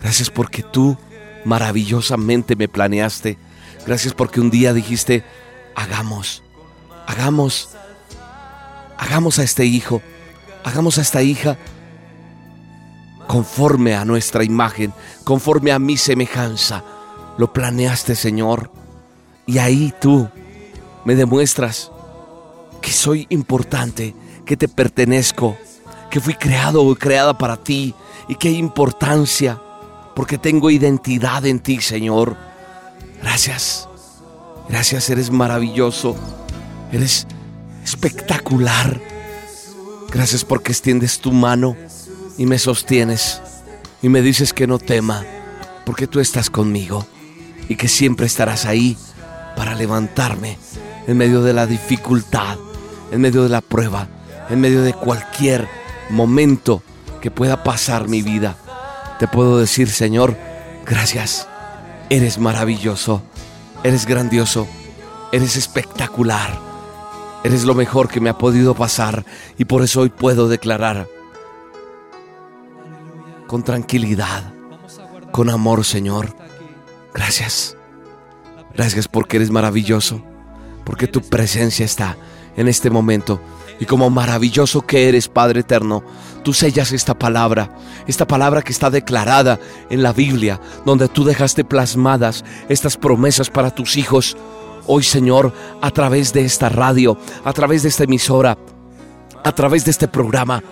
Gracias 0.00 0.30
porque 0.30 0.62
tú 0.62 0.96
maravillosamente 1.44 2.56
me 2.56 2.68
planeaste. 2.68 3.38
Gracias 3.86 4.14
porque 4.14 4.40
un 4.40 4.50
día 4.50 4.72
dijiste, 4.72 5.24
hagamos, 5.74 6.42
hagamos, 7.06 7.70
hagamos 9.00 9.38
a 9.38 9.42
este 9.42 9.64
hijo 9.64 10.00
hagamos 10.64 10.98
a 10.98 11.02
esta 11.02 11.22
hija 11.22 11.56
conforme 13.26 13.94
a 13.94 14.04
nuestra 14.04 14.44
imagen, 14.44 14.92
conforme 15.24 15.72
a 15.72 15.78
mi 15.78 15.96
semejanza. 15.96 16.82
Lo 17.38 17.52
planeaste, 17.52 18.14
Señor. 18.14 18.70
Y 19.46 19.58
ahí 19.58 19.94
tú 20.00 20.28
me 21.04 21.14
demuestras 21.14 21.90
que 22.82 22.90
soy 22.90 23.26
importante, 23.30 24.14
que 24.44 24.56
te 24.56 24.68
pertenezco, 24.68 25.56
que 26.10 26.20
fui 26.20 26.34
creado 26.34 26.82
o 26.82 26.94
creada 26.96 27.36
para 27.38 27.56
ti 27.56 27.94
y 28.28 28.34
que 28.34 28.48
hay 28.48 28.56
importancia 28.56 29.60
porque 30.14 30.38
tengo 30.38 30.70
identidad 30.70 31.46
en 31.46 31.60
ti, 31.60 31.80
Señor. 31.80 32.36
Gracias. 33.22 33.88
Gracias, 34.68 35.08
eres 35.08 35.30
maravilloso. 35.30 36.16
Eres 36.92 37.26
espectacular. 37.84 39.00
Gracias 40.10 40.44
porque 40.44 40.72
extiendes 40.72 41.20
tu 41.20 41.32
mano 41.32 41.76
y 42.36 42.46
me 42.46 42.58
sostienes 42.58 43.40
y 44.02 44.08
me 44.08 44.22
dices 44.22 44.52
que 44.52 44.66
no 44.66 44.78
tema, 44.78 45.24
porque 45.84 46.06
tú 46.06 46.20
estás 46.20 46.50
conmigo 46.50 47.06
y 47.68 47.76
que 47.76 47.88
siempre 47.88 48.26
estarás 48.26 48.64
ahí 48.64 48.96
para 49.56 49.74
levantarme 49.74 50.58
en 51.06 51.16
medio 51.16 51.42
de 51.42 51.52
la 51.52 51.66
dificultad, 51.66 52.58
en 53.10 53.20
medio 53.20 53.42
de 53.42 53.48
la 53.48 53.60
prueba, 53.60 54.08
en 54.48 54.60
medio 54.60 54.82
de 54.82 54.92
cualquier 54.92 55.68
momento 56.08 56.82
que 57.20 57.30
pueda 57.30 57.62
pasar 57.62 58.08
mi 58.08 58.22
vida. 58.22 58.56
Te 59.18 59.28
puedo 59.28 59.58
decir, 59.58 59.90
Señor, 59.90 60.36
gracias. 60.86 61.46
Eres 62.08 62.38
maravilloso, 62.38 63.22
eres 63.84 64.06
grandioso, 64.06 64.66
eres 65.30 65.56
espectacular. 65.56 66.69
Eres 67.42 67.64
lo 67.64 67.74
mejor 67.74 68.08
que 68.08 68.20
me 68.20 68.28
ha 68.28 68.36
podido 68.36 68.74
pasar 68.74 69.24
y 69.56 69.64
por 69.64 69.82
eso 69.82 70.00
hoy 70.00 70.10
puedo 70.10 70.48
declarar 70.48 71.08
con 73.46 73.62
tranquilidad, 73.62 74.52
con 75.32 75.50
amor, 75.50 75.84
Señor. 75.84 76.36
Gracias. 77.14 77.76
Gracias 78.74 79.08
porque 79.08 79.38
eres 79.38 79.50
maravilloso, 79.50 80.22
porque 80.84 81.08
tu 81.08 81.22
presencia 81.22 81.84
está 81.84 82.16
en 82.56 82.68
este 82.68 82.90
momento. 82.90 83.40
Y 83.80 83.86
como 83.86 84.10
maravilloso 84.10 84.82
que 84.82 85.08
eres, 85.08 85.28
Padre 85.28 85.60
Eterno, 85.60 86.04
tú 86.44 86.52
sellas 86.52 86.92
esta 86.92 87.18
palabra, 87.18 87.74
esta 88.06 88.26
palabra 88.26 88.62
que 88.62 88.72
está 88.72 88.90
declarada 88.90 89.58
en 89.88 90.02
la 90.02 90.12
Biblia, 90.12 90.60
donde 90.84 91.08
tú 91.08 91.24
dejaste 91.24 91.64
plasmadas 91.64 92.44
estas 92.68 92.98
promesas 92.98 93.48
para 93.48 93.74
tus 93.74 93.96
hijos. 93.96 94.36
Hoy, 94.86 95.02
Señor, 95.02 95.52
a 95.80 95.90
través 95.90 96.32
de 96.32 96.44
esta 96.44 96.68
radio, 96.68 97.16
a 97.44 97.52
través 97.52 97.82
de 97.82 97.88
esta 97.88 98.04
emisora, 98.04 98.56
a 99.44 99.52
través 99.52 99.84
de 99.84 99.90
este 99.90 100.08
programa, 100.08 100.62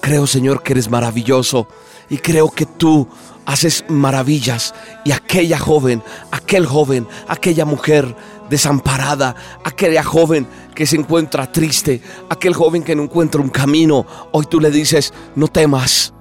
creo, 0.00 0.26
Señor, 0.26 0.62
que 0.62 0.72
eres 0.72 0.90
maravilloso 0.90 1.68
y 2.08 2.18
creo 2.18 2.50
que 2.50 2.66
tú 2.66 3.08
haces 3.46 3.84
maravillas. 3.88 4.74
Y 5.04 5.12
aquella 5.12 5.58
joven, 5.58 6.02
aquel 6.30 6.66
joven, 6.66 7.06
aquella 7.28 7.64
mujer 7.64 8.14
desamparada, 8.48 9.36
aquella 9.64 10.02
joven 10.02 10.46
que 10.74 10.86
se 10.86 10.96
encuentra 10.96 11.50
triste, 11.50 12.02
aquel 12.28 12.54
joven 12.54 12.82
que 12.82 12.96
no 12.96 13.04
encuentra 13.04 13.40
un 13.40 13.48
camino, 13.48 14.06
hoy 14.32 14.46
tú 14.50 14.60
le 14.60 14.70
dices, 14.70 15.12
no 15.36 15.48
temas, 15.48 16.12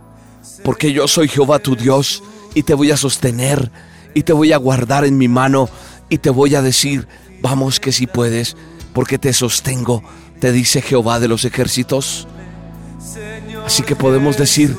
porque 0.64 0.92
yo 0.94 1.08
soy 1.08 1.28
Jehová 1.28 1.60
tu 1.60 1.76
Dios 1.76 2.24
y 2.54 2.64
te 2.64 2.74
voy 2.74 2.92
a 2.92 2.98
sostener 2.98 3.72
y 4.14 4.24
te 4.24 4.34
voy 4.34 4.54
a 4.54 4.58
guardar 4.58 5.06
en 5.06 5.18
mi 5.18 5.28
mano 5.28 5.70
y 6.10 6.18
te 6.18 6.30
voy 6.30 6.56
a 6.56 6.62
decir, 6.62 7.08
vamos 7.42 7.80
que 7.80 7.92
si 7.92 8.08
puedes, 8.08 8.56
porque 8.94 9.18
te 9.18 9.34
sostengo, 9.34 10.04
te 10.40 10.52
dice 10.52 10.82
Jehová 10.82 11.20
de 11.20 11.28
los 11.28 11.46
ejércitos. 11.46 12.28
Así 13.66 13.84
que 13.84 13.96
podemos 13.96 14.38
decir, 14.38 14.76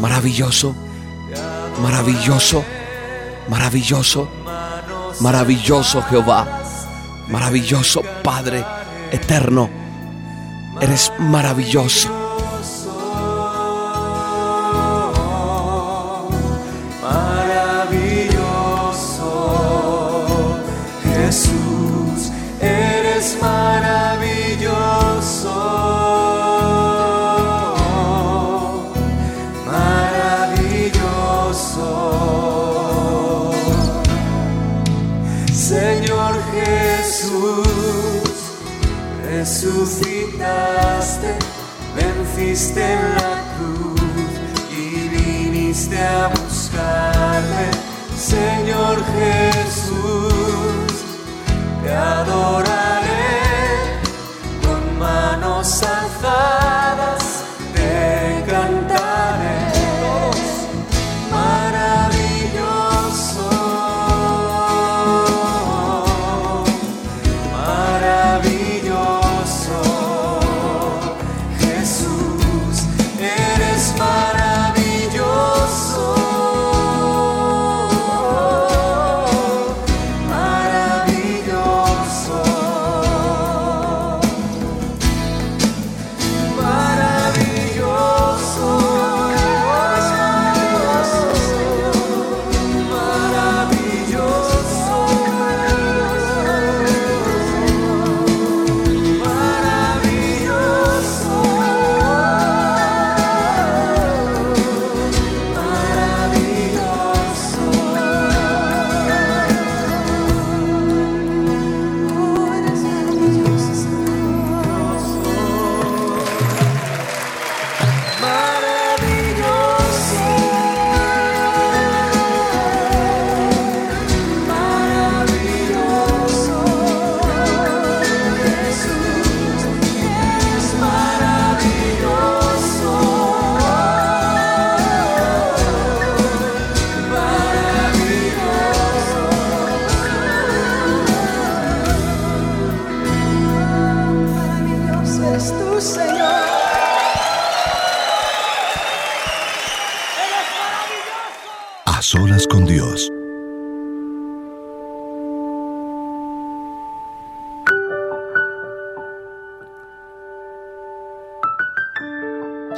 maravilloso, 0.00 0.74
maravilloso, 1.80 2.64
maravilloso, 3.48 4.28
maravilloso 5.20 6.02
Jehová 6.02 6.62
maravilloso 7.28 8.02
Padre 8.22 8.64
eterno. 9.10 9.68
Eres 10.80 11.12
maravilloso. 11.18 12.21
Resucitaste, 39.42 41.34
venciste 41.96 42.80
en 42.80 43.14
la 43.16 43.34
cruz 43.56 44.30
y 44.70 45.08
viniste 45.08 45.98
a 45.98 46.28
buscarme. 46.28 47.66
Señor 48.16 49.02
Jesús, 49.16 50.92
te 51.82 51.90
adoraré 51.92 53.01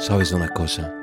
¿Sabes 0.05 0.31
una 0.33 0.47
cosa? 0.49 0.93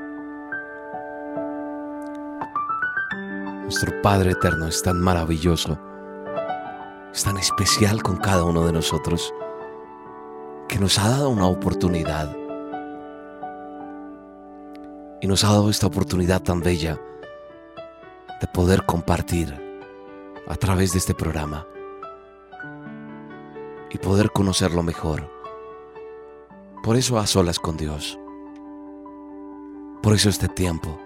Nuestro 3.65 4.01
Padre 4.01 4.31
Eterno 4.31 4.69
es 4.69 4.81
tan 4.81 5.01
maravilloso, 5.01 5.77
es 7.13 7.25
tan 7.25 7.37
especial 7.37 8.01
con 8.01 8.19
cada 8.19 8.45
uno 8.45 8.65
de 8.65 8.73
nosotros, 8.73 9.35
que 10.69 10.79
nos 10.79 11.01
ha 11.01 11.09
dado 11.09 11.31
una 11.31 11.49
oportunidad. 11.49 12.33
Y 15.21 15.27
nos 15.27 15.43
ha 15.43 15.49
dado 15.49 15.69
esta 15.69 15.89
oportunidad 15.89 16.41
tan 16.41 16.61
bella 16.61 16.97
de 18.41 18.47
poder 18.55 18.87
compartir 18.87 19.53
a 20.47 20.55
través 20.55 20.93
de 20.93 21.01
este 21.01 21.13
programa 21.13 21.67
y 23.91 23.99
poder 23.99 24.31
conocerlo 24.31 24.85
mejor. 24.85 25.29
Por 26.85 26.97
eso 26.97 27.19
a 27.19 27.27
solas 27.27 27.59
con 27.59 27.77
Dios. 27.77 28.17
Por 30.03 30.15
eso 30.15 30.29
este 30.29 30.49
tiempo, 30.49 30.99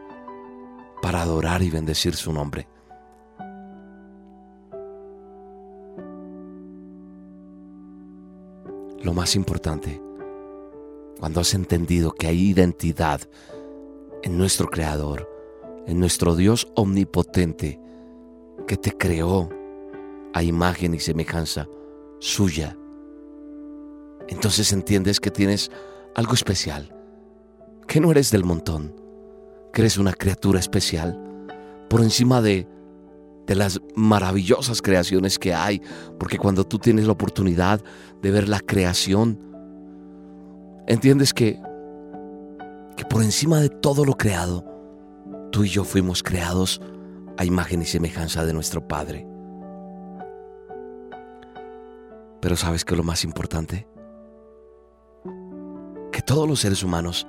para 1.02 1.20
adorar 1.20 1.62
y 1.62 1.68
bendecir 1.68 2.16
su 2.16 2.32
nombre. 2.32 2.66
Lo 9.02 9.12
más 9.12 9.36
importante, 9.36 10.00
cuando 11.20 11.40
has 11.40 11.52
entendido 11.52 12.12
que 12.12 12.26
hay 12.26 12.48
identidad 12.48 13.20
en 14.22 14.38
nuestro 14.38 14.68
Creador, 14.68 15.30
en 15.86 16.00
nuestro 16.00 16.34
Dios 16.34 16.72
omnipotente, 16.74 17.78
que 18.66 18.78
te 18.78 18.92
creó 18.92 19.50
a 20.32 20.42
imagen 20.42 20.94
y 20.94 21.00
semejanza 21.00 21.68
suya, 22.18 22.78
entonces 24.28 24.72
entiendes 24.72 25.20
que 25.20 25.30
tienes 25.30 25.70
algo 26.14 26.32
especial, 26.32 26.95
que 27.86 28.00
no 28.00 28.10
eres 28.10 28.30
del 28.30 28.44
montón, 28.44 28.94
que 29.72 29.82
eres 29.82 29.98
una 29.98 30.12
criatura 30.12 30.58
especial 30.58 31.22
por 31.88 32.00
encima 32.00 32.42
de, 32.42 32.66
de 33.46 33.54
las 33.54 33.80
maravillosas 33.94 34.82
creaciones 34.82 35.38
que 35.38 35.54
hay, 35.54 35.80
porque 36.18 36.38
cuando 36.38 36.64
tú 36.64 36.78
tienes 36.78 37.06
la 37.06 37.12
oportunidad 37.12 37.82
de 38.22 38.30
ver 38.30 38.48
la 38.48 38.60
creación 38.60 39.38
entiendes 40.86 41.32
que, 41.32 41.60
que 42.96 43.04
por 43.04 43.22
encima 43.22 43.60
de 43.60 43.68
todo 43.68 44.04
lo 44.04 44.16
creado, 44.16 44.64
tú 45.52 45.64
y 45.64 45.68
yo 45.68 45.84
fuimos 45.84 46.22
creados 46.22 46.80
a 47.36 47.44
imagen 47.44 47.82
y 47.82 47.84
semejanza 47.84 48.44
de 48.44 48.52
nuestro 48.52 48.86
Padre. 48.86 49.26
Pero 52.40 52.56
¿sabes 52.56 52.84
qué 52.84 52.94
es 52.94 52.98
lo 52.98 53.04
más 53.04 53.24
importante? 53.24 53.88
Que 56.12 56.22
todos 56.22 56.48
los 56.48 56.60
seres 56.60 56.82
humanos 56.82 57.26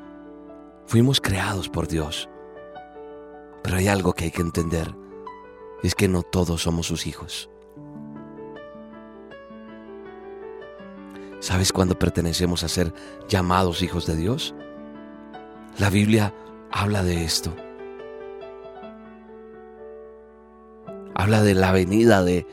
fuimos 0.87 1.21
creados 1.21 1.69
por 1.69 1.87
Dios. 1.87 2.27
Pero 3.61 3.77
hay 3.77 3.87
algo 3.87 4.13
que 4.13 4.25
hay 4.25 4.31
que 4.31 4.41
entender, 4.41 4.95
es 5.83 5.93
que 5.93 6.07
no 6.07 6.23
todos 6.23 6.63
somos 6.63 6.87
sus 6.87 7.05
hijos. 7.05 7.49
¿Sabes 11.39 11.71
cuándo 11.71 11.99
pertenecemos 11.99 12.63
a 12.63 12.67
ser 12.67 12.93
llamados 13.27 13.83
hijos 13.83 14.07
de 14.07 14.15
Dios? 14.15 14.55
La 15.77 15.89
Biblia 15.89 16.33
habla 16.71 17.03
de 17.03 17.23
esto. 17.23 17.53
Habla 21.13 21.43
de 21.43 21.53
la 21.53 21.71
venida 21.71 22.23
de 22.23 22.47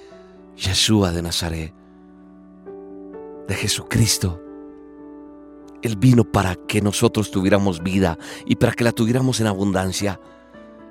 Yeshua 0.57 1.13
de 1.13 1.23
Nazaret, 1.23 1.75
de 3.49 3.55
Jesucristo. 3.55 4.44
Él 5.85 5.97
vino 5.97 6.25
para 6.25 6.57
que 6.57 6.81
nosotros 6.81 7.31
tuviéramos 7.31 7.83
vida 7.83 8.19
y 8.47 8.57
para 8.57 8.73
que 8.73 8.85
la 8.85 8.93
tuviéramos 8.93 9.41
en 9.41 9.47
abundancia. 9.47 10.19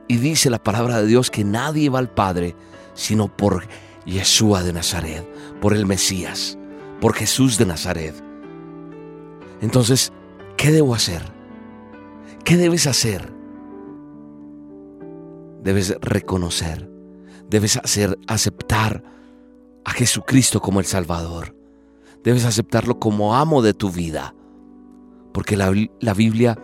Y 0.07 0.17
dice 0.17 0.51
la 0.51 0.61
palabra 0.61 1.01
de 1.01 1.07
Dios 1.07 1.31
que 1.31 1.43
nadie 1.43 1.89
va 1.89 1.97
al 1.97 2.13
Padre 2.13 2.55
sino 2.93 3.27
por 3.27 3.65
Yeshua 4.05 4.61
de 4.61 4.71
Nazaret, 4.71 5.27
por 5.59 5.73
el 5.73 5.87
Mesías, 5.87 6.59
por 7.01 7.15
Jesús 7.15 7.57
de 7.57 7.65
Nazaret. 7.65 8.13
Entonces, 9.61 10.13
¿qué 10.57 10.71
debo 10.71 10.93
hacer? 10.93 11.23
¿Qué 12.45 12.55
debes 12.55 12.85
hacer? 12.85 13.33
Debes 15.63 15.95
reconocer, 16.01 16.87
debes 17.49 17.77
hacer 17.77 18.19
aceptar 18.27 19.03
a 19.85 19.91
Jesucristo 19.91 20.61
como 20.61 20.79
el 20.79 20.85
Salvador. 20.85 21.55
Debes 22.23 22.45
aceptarlo 22.45 22.99
como 22.99 23.35
amo 23.35 23.63
de 23.63 23.73
tu 23.73 23.89
vida, 23.89 24.35
porque 25.33 25.57
la, 25.57 25.73
la 25.99 26.13
Biblia 26.13 26.57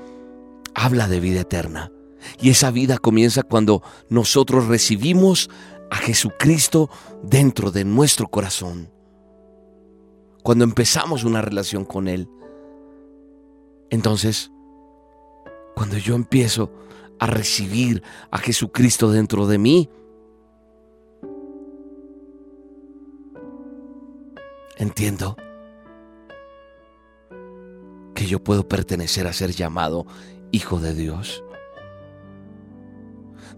habla 0.75 1.07
de 1.07 1.19
vida 1.19 1.41
eterna. 1.41 1.91
Y 2.39 2.49
esa 2.49 2.71
vida 2.71 2.97
comienza 2.97 3.43
cuando 3.43 3.81
nosotros 4.09 4.67
recibimos 4.67 5.49
a 5.89 5.95
Jesucristo 5.95 6.89
dentro 7.23 7.71
de 7.71 7.85
nuestro 7.85 8.27
corazón. 8.27 8.91
Cuando 10.43 10.63
empezamos 10.63 11.23
una 11.23 11.41
relación 11.41 11.85
con 11.85 12.07
Él. 12.07 12.29
Entonces, 13.89 14.51
cuando 15.75 15.97
yo 15.97 16.15
empiezo 16.15 16.71
a 17.19 17.25
recibir 17.25 18.03
a 18.31 18.37
Jesucristo 18.37 19.11
dentro 19.11 19.47
de 19.47 19.57
mí, 19.57 19.89
entiendo 24.77 25.35
que 28.19 28.25
yo 28.25 28.43
puedo 28.43 28.67
pertenecer 28.67 29.27
a 29.27 29.31
ser 29.31 29.51
llamado 29.51 30.05
hijo 30.51 30.77
de 30.81 30.93
Dios. 30.93 31.41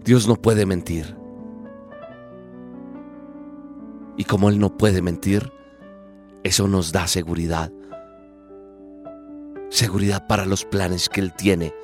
Dios 0.04 0.28
no 0.28 0.36
puede 0.36 0.66
mentir. 0.66 1.16
Y 4.16 4.22
como 4.22 4.50
Él 4.50 4.60
no 4.60 4.76
puede 4.76 5.02
mentir, 5.02 5.52
eso 6.44 6.68
nos 6.68 6.92
da 6.92 7.08
seguridad. 7.08 7.72
Seguridad 9.68 10.28
para 10.28 10.46
los 10.46 10.64
planes 10.64 11.08
que 11.08 11.22
Él 11.22 11.32
tiene 11.32 11.74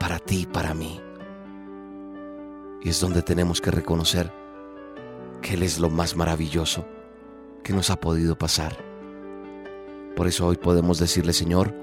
para 0.00 0.18
ti 0.18 0.44
y 0.44 0.46
para 0.46 0.72
mí. 0.72 0.98
Y 2.82 2.88
es 2.88 2.98
donde 3.02 3.20
tenemos 3.20 3.60
que 3.60 3.70
reconocer 3.70 4.32
que 5.42 5.52
Él 5.52 5.62
es 5.62 5.78
lo 5.78 5.90
más 5.90 6.16
maravilloso 6.16 6.86
que 7.62 7.74
nos 7.74 7.90
ha 7.90 8.00
podido 8.00 8.38
pasar. 8.38 8.85
Por 10.16 10.26
eso 10.26 10.46
hoy 10.46 10.56
podemos 10.56 10.98
decirle, 10.98 11.34
Señor, 11.34 11.74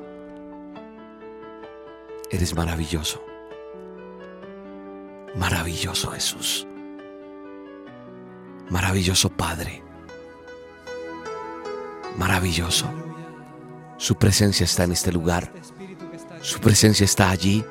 eres 2.31 2.55
maravilloso. 2.55 3.23
Maravilloso 5.35 6.09
Jesús. 6.09 6.67
Maravilloso 8.71 9.29
Padre. 9.29 9.83
Maravilloso. 12.17 12.87
Su 13.97 14.15
presencia 14.15 14.63
está 14.63 14.85
en 14.85 14.93
este 14.93 15.11
lugar. 15.11 15.53
Su 16.41 16.59
presencia 16.59 17.05
está 17.05 17.29
allí 17.29 17.63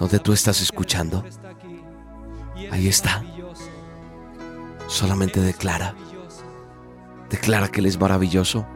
donde 0.00 0.18
tú 0.18 0.32
estás 0.32 0.60
escuchando. 0.60 1.24
Ahí 2.72 2.88
está. 2.88 3.22
Solamente 4.88 5.40
declara. 5.40 5.94
Declara 7.30 7.68
que 7.68 7.78
Él 7.78 7.86
es 7.86 8.00
maravilloso. 8.00 8.66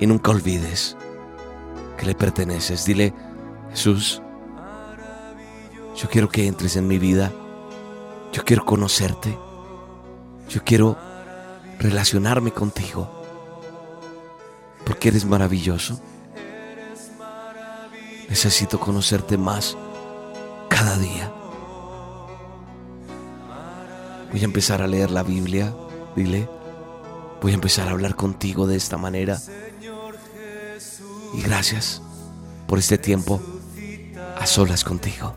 Y 0.00 0.06
nunca 0.06 0.30
olvides 0.30 0.96
que 1.98 2.06
le 2.06 2.14
perteneces. 2.14 2.86
Dile, 2.86 3.12
Jesús, 3.70 4.22
yo 5.94 6.08
quiero 6.08 6.30
que 6.30 6.46
entres 6.46 6.76
en 6.76 6.88
mi 6.88 6.98
vida. 6.98 7.30
Yo 8.32 8.42
quiero 8.44 8.64
conocerte. 8.64 9.36
Yo 10.48 10.64
quiero 10.64 10.96
relacionarme 11.78 12.52
contigo. 12.52 13.10
Porque 14.86 15.08
eres 15.08 15.26
maravilloso. 15.26 16.00
Necesito 18.30 18.80
conocerte 18.80 19.36
más 19.36 19.76
cada 20.70 20.96
día. 20.96 21.30
Voy 24.30 24.40
a 24.40 24.44
empezar 24.44 24.80
a 24.80 24.86
leer 24.86 25.10
la 25.10 25.22
Biblia. 25.22 25.74
Dile. 26.16 26.48
Voy 27.42 27.52
a 27.52 27.56
empezar 27.56 27.88
a 27.88 27.90
hablar 27.90 28.16
contigo 28.16 28.66
de 28.66 28.76
esta 28.76 28.96
manera. 28.96 29.38
Y 31.32 31.42
gracias 31.42 32.02
por 32.66 32.78
este 32.78 32.98
tiempo 32.98 33.40
a 34.38 34.46
solas 34.46 34.84
contigo. 34.84 35.34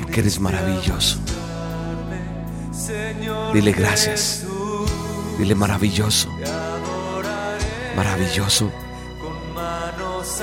Porque 0.00 0.20
eres 0.20 0.38
maravilloso. 0.40 1.18
Dile 3.52 3.72
gracias. 3.72 4.44
Dile 5.38 5.54
maravilloso. 5.54 6.28
Maravilloso. 7.96 8.70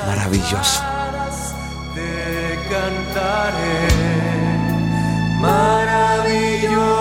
Maravilloso. 0.07 0.81
Te 1.95 2.59
cantaré. 2.69 3.87
Maravilloso. 5.39 7.00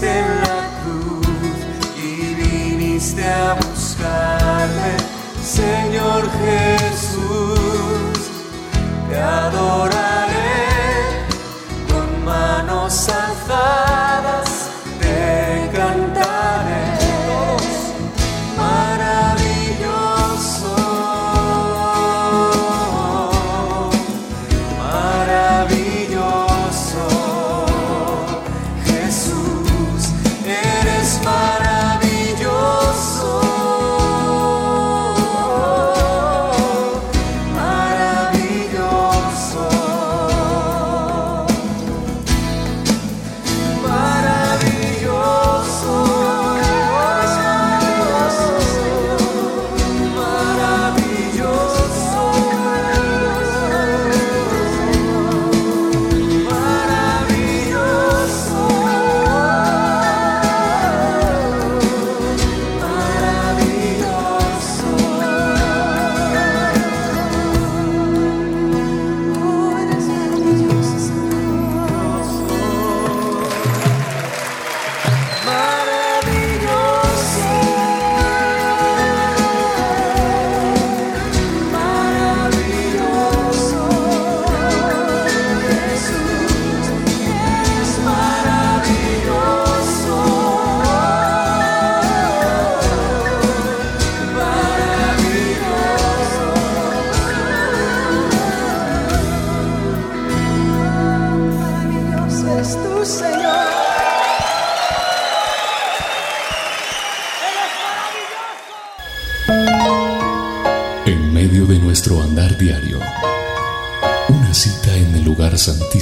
Venciste 0.00 0.39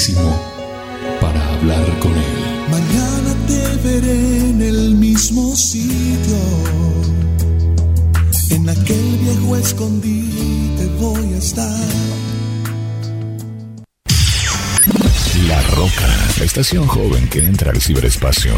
santísimo 0.08 0.40
para 1.20 1.54
hablar 1.54 1.84
con 2.00 2.12
Él. 2.12 2.24
Mañana 2.70 3.34
te 3.46 3.76
veré 3.88 4.50
en 4.50 4.60
el 4.62 4.94
mismo 4.94 5.54
sitio. 5.56 6.36
En 8.50 8.68
aquel 8.68 9.16
viejo 9.18 9.56
escondite 9.56 10.86
voy 10.98 11.34
a 11.34 11.38
estar. 11.38 11.80
La 15.46 15.62
Roca, 15.62 16.08
la 16.38 16.44
estación 16.44 16.86
joven 16.86 17.26
que 17.28 17.38
entra 17.40 17.70
al 17.70 17.80
ciberespacio. 17.80 18.52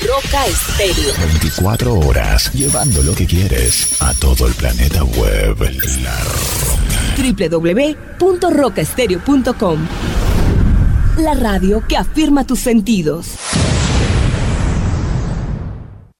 Roca 0.00 0.46
Estéreo. 0.46 1.12
24 1.18 1.92
horas, 1.94 2.50
llevando 2.52 3.02
lo 3.02 3.14
que 3.14 3.26
quieres 3.26 4.00
a 4.00 4.14
todo 4.14 4.46
el 4.46 4.54
planeta 4.54 5.04
web. 5.04 5.58
La 6.02 6.24
Roca. 6.24 7.14
www.rocaestereo.com 7.16 9.86
La 11.18 11.34
radio 11.34 11.82
que 11.86 11.98
afirma 11.98 12.46
tus 12.46 12.60
sentidos. 12.60 13.26